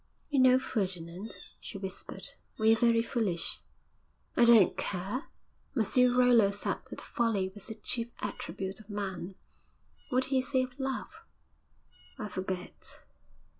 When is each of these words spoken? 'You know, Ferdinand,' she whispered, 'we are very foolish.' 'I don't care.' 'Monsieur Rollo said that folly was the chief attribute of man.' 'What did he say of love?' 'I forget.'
'You 0.31 0.39
know, 0.39 0.57
Ferdinand,' 0.57 1.35
she 1.59 1.77
whispered, 1.77 2.25
'we 2.57 2.73
are 2.75 2.79
very 2.79 3.03
foolish.' 3.03 3.59
'I 4.35 4.45
don't 4.45 4.75
care.' 4.75 5.25
'Monsieur 5.75 6.17
Rollo 6.17 6.49
said 6.49 6.79
that 6.89 6.99
folly 6.99 7.51
was 7.53 7.67
the 7.67 7.75
chief 7.75 8.07
attribute 8.19 8.79
of 8.79 8.89
man.' 8.89 9.35
'What 10.09 10.23
did 10.23 10.29
he 10.29 10.41
say 10.41 10.63
of 10.63 10.79
love?' 10.79 11.21
'I 12.17 12.29
forget.' 12.29 13.01